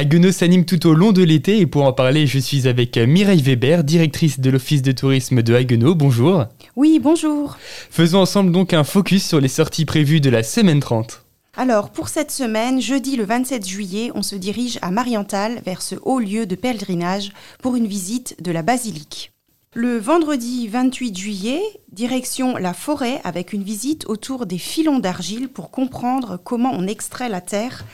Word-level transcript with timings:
Haguenau 0.00 0.30
s'anime 0.30 0.64
tout 0.64 0.86
au 0.86 0.94
long 0.94 1.10
de 1.10 1.24
l'été 1.24 1.58
et 1.58 1.66
pour 1.66 1.82
en 1.82 1.92
parler, 1.92 2.28
je 2.28 2.38
suis 2.38 2.68
avec 2.68 2.96
Mireille 2.96 3.42
Weber, 3.42 3.82
directrice 3.82 4.38
de 4.38 4.48
l'Office 4.48 4.80
de 4.80 4.92
tourisme 4.92 5.42
de 5.42 5.56
Haguenau. 5.56 5.96
Bonjour. 5.96 6.44
Oui, 6.76 7.00
bonjour. 7.02 7.56
Faisons 7.90 8.20
ensemble 8.20 8.52
donc 8.52 8.72
un 8.72 8.84
focus 8.84 9.26
sur 9.26 9.40
les 9.40 9.48
sorties 9.48 9.86
prévues 9.86 10.20
de 10.20 10.30
la 10.30 10.44
semaine 10.44 10.78
30. 10.78 11.24
Alors, 11.56 11.90
pour 11.90 12.10
cette 12.10 12.30
semaine, 12.30 12.80
jeudi 12.80 13.16
le 13.16 13.24
27 13.24 13.66
juillet, 13.66 14.12
on 14.14 14.22
se 14.22 14.36
dirige 14.36 14.78
à 14.82 14.92
Marienthal 14.92 15.60
vers 15.66 15.82
ce 15.82 15.96
haut 16.04 16.20
lieu 16.20 16.46
de 16.46 16.54
pèlerinage 16.54 17.32
pour 17.60 17.74
une 17.74 17.88
visite 17.88 18.36
de 18.40 18.52
la 18.52 18.62
basilique. 18.62 19.32
Le 19.74 19.98
vendredi 19.98 20.66
28 20.66 21.14
juillet, 21.14 21.60
direction 21.92 22.56
la 22.56 22.72
forêt 22.72 23.20
avec 23.22 23.52
une 23.52 23.62
visite 23.62 24.06
autour 24.08 24.46
des 24.46 24.56
filons 24.56 24.98
d'argile 24.98 25.50
pour 25.50 25.70
comprendre 25.70 26.38
comment 26.42 26.72
on 26.72 26.86
extrait 26.86 27.28
la 27.28 27.42
terre 27.42 27.84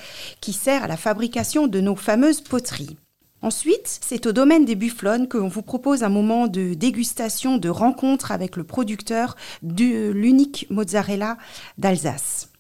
qui 0.40 0.52
sert 0.52 0.84
à 0.84 0.86
la 0.86 0.96
fabrication 0.96 1.66
de 1.66 1.80
nos 1.80 1.96
fameuses 1.96 2.43
poteries. 2.43 2.96
Ensuite, 3.43 3.98
c'est 4.00 4.26
au 4.26 4.32
domaine 4.32 4.64
des 4.64 4.76
bufflonnes 4.76 5.26
que 5.26 5.36
l'on 5.36 5.48
vous 5.48 5.62
propose 5.62 6.04
un 6.04 6.08
moment 6.08 6.46
de 6.46 6.75
dégustation, 6.75 7.58
de 7.58 7.68
rencontre 7.68 8.31
avec 8.31 8.56
le 8.56 8.62
producteur 8.62 9.34
de 9.62 10.11
l'unique 10.11 10.68
mozzarella 10.70 11.39
d'Alsace. 11.76 12.54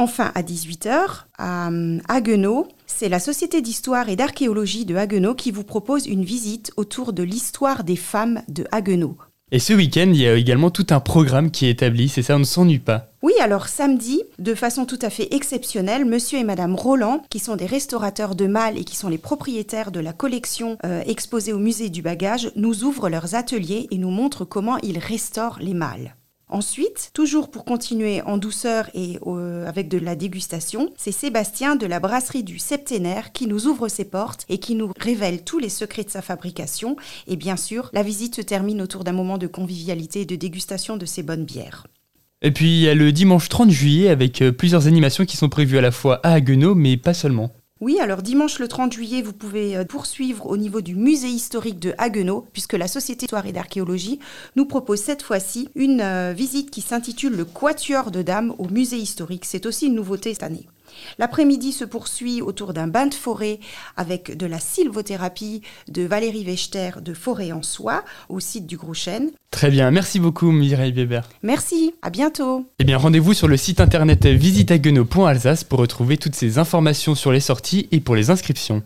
Enfin, 0.00 0.30
à 0.36 0.42
18h, 0.42 1.24
à 1.38 1.70
Haguenau, 2.08 2.68
c'est 2.86 3.08
la 3.08 3.18
Société 3.18 3.60
d'histoire 3.60 4.08
et 4.08 4.14
d'archéologie 4.14 4.84
de 4.84 4.94
Haguenau 4.94 5.34
qui 5.34 5.50
vous 5.50 5.64
propose 5.64 6.06
une 6.06 6.24
visite 6.24 6.70
autour 6.76 7.12
de 7.12 7.24
l'histoire 7.24 7.82
des 7.82 7.96
femmes 7.96 8.42
de 8.46 8.64
Haguenau. 8.70 9.16
Et 9.50 9.58
ce 9.58 9.72
week-end, 9.72 10.06
il 10.06 10.20
y 10.20 10.28
a 10.28 10.34
également 10.34 10.70
tout 10.70 10.86
un 10.90 11.00
programme 11.00 11.50
qui 11.50 11.66
est 11.66 11.70
établi, 11.70 12.08
c'est 12.08 12.22
ça, 12.22 12.36
on 12.36 12.38
ne 12.38 12.44
s'ennuie 12.44 12.78
pas. 12.78 13.10
Oui, 13.22 13.32
alors 13.40 13.66
samedi, 13.66 14.22
de 14.38 14.54
façon 14.54 14.84
tout 14.84 14.98
à 15.02 15.10
fait 15.10 15.34
exceptionnelle, 15.34 16.04
monsieur 16.04 16.38
et 16.38 16.44
madame 16.44 16.76
Roland, 16.76 17.24
qui 17.28 17.40
sont 17.40 17.56
des 17.56 17.66
restaurateurs 17.66 18.36
de 18.36 18.46
mâles 18.46 18.78
et 18.78 18.84
qui 18.84 18.94
sont 18.94 19.08
les 19.08 19.18
propriétaires 19.18 19.90
de 19.90 20.00
la 20.00 20.12
collection 20.12 20.78
euh, 20.84 21.02
exposée 21.06 21.52
au 21.52 21.58
musée 21.58 21.88
du 21.88 22.02
bagage, 22.02 22.52
nous 22.54 22.84
ouvrent 22.84 23.08
leurs 23.08 23.34
ateliers 23.34 23.88
et 23.90 23.98
nous 23.98 24.10
montrent 24.10 24.44
comment 24.44 24.76
ils 24.78 24.98
restaurent 24.98 25.58
les 25.60 25.74
mâles. 25.74 26.14
Ensuite, 26.50 27.10
toujours 27.12 27.50
pour 27.50 27.66
continuer 27.66 28.22
en 28.22 28.38
douceur 28.38 28.88
et 28.94 29.18
avec 29.66 29.88
de 29.88 29.98
la 29.98 30.16
dégustation, 30.16 30.90
c'est 30.96 31.12
Sébastien 31.12 31.76
de 31.76 31.86
la 31.86 32.00
brasserie 32.00 32.42
du 32.42 32.58
Septénaire 32.58 33.32
qui 33.32 33.46
nous 33.46 33.66
ouvre 33.66 33.88
ses 33.88 34.06
portes 34.06 34.46
et 34.48 34.58
qui 34.58 34.74
nous 34.74 34.90
révèle 34.98 35.44
tous 35.44 35.58
les 35.58 35.68
secrets 35.68 36.04
de 36.04 36.10
sa 36.10 36.22
fabrication. 36.22 36.96
Et 37.26 37.36
bien 37.36 37.56
sûr, 37.56 37.90
la 37.92 38.02
visite 38.02 38.36
se 38.36 38.40
termine 38.40 38.80
autour 38.80 39.04
d'un 39.04 39.12
moment 39.12 39.36
de 39.36 39.46
convivialité 39.46 40.22
et 40.22 40.26
de 40.26 40.36
dégustation 40.36 40.96
de 40.96 41.04
ces 41.04 41.22
bonnes 41.22 41.44
bières. 41.44 41.86
Et 42.40 42.52
puis 42.52 42.66
il 42.66 42.80
y 42.80 42.88
a 42.88 42.94
le 42.94 43.12
dimanche 43.12 43.48
30 43.48 43.70
juillet 43.70 44.08
avec 44.08 44.42
euh, 44.42 44.52
plusieurs 44.52 44.86
animations 44.86 45.24
qui 45.24 45.36
sont 45.36 45.48
prévues 45.48 45.78
à 45.78 45.80
la 45.80 45.90
fois 45.90 46.20
à 46.22 46.34
Haguenau 46.34 46.74
mais 46.76 46.96
pas 46.96 47.14
seulement. 47.14 47.50
Oui, 47.80 48.00
alors 48.00 48.22
dimanche 48.22 48.58
le 48.58 48.66
30 48.66 48.92
juillet, 48.92 49.22
vous 49.22 49.32
pouvez 49.32 49.76
euh, 49.76 49.84
poursuivre 49.84 50.46
au 50.46 50.56
niveau 50.56 50.80
du 50.80 50.96
musée 50.96 51.28
historique 51.28 51.78
de 51.78 51.94
Haguenau, 51.96 52.44
puisque 52.52 52.72
la 52.72 52.88
Société 52.88 53.26
d'histoire 53.26 53.46
et 53.46 53.52
d'archéologie 53.52 54.18
nous 54.56 54.66
propose 54.66 55.00
cette 55.00 55.22
fois-ci 55.22 55.68
une 55.76 56.00
euh, 56.00 56.32
visite 56.32 56.72
qui 56.72 56.80
s'intitule 56.80 57.36
Le 57.36 57.44
Quatuor 57.44 58.10
de 58.10 58.22
Dames 58.22 58.52
au 58.58 58.68
musée 58.68 58.96
historique. 58.96 59.44
C'est 59.44 59.64
aussi 59.64 59.86
une 59.86 59.94
nouveauté 59.94 60.32
cette 60.32 60.42
année. 60.42 60.66
L'après-midi 61.18 61.72
se 61.72 61.84
poursuit 61.84 62.42
autour 62.42 62.72
d'un 62.72 62.88
bain 62.88 63.06
de 63.06 63.14
forêt 63.14 63.60
avec 63.96 64.36
de 64.36 64.46
la 64.46 64.58
sylvothérapie 64.58 65.62
de 65.88 66.02
Valérie 66.02 66.44
Wechter 66.44 67.00
de 67.00 67.14
Forêt 67.14 67.52
en 67.52 67.62
Soie 67.62 68.04
au 68.28 68.40
site 68.40 68.66
du 68.66 68.76
Gros 68.76 68.94
Chêne. 68.94 69.30
Très 69.50 69.70
bien, 69.70 69.90
merci 69.90 70.20
beaucoup 70.20 70.50
Mireille 70.50 70.92
Weber. 70.92 71.28
Merci, 71.42 71.94
à 72.02 72.10
bientôt. 72.10 72.66
Eh 72.78 72.84
bien, 72.84 72.98
rendez-vous 72.98 73.34
sur 73.34 73.48
le 73.48 73.56
site 73.56 73.80
internet 73.80 74.26
visiteaguenau.alsace 74.26 75.64
pour 75.64 75.78
retrouver 75.78 76.18
toutes 76.18 76.34
ces 76.34 76.58
informations 76.58 77.14
sur 77.14 77.32
les 77.32 77.40
sorties 77.40 77.88
et 77.90 78.00
pour 78.00 78.14
les 78.14 78.30
inscriptions. 78.30 78.82